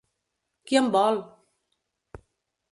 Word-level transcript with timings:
Qui 0.71 0.79
em 0.81 0.89
vol? 0.97 1.21